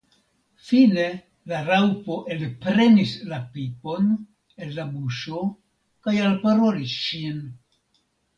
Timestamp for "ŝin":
7.05-7.47